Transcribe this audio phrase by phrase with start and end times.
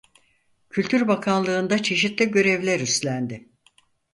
[0.69, 3.49] Kültür Bakanlığı'nda çeşitli görevler üstlendi.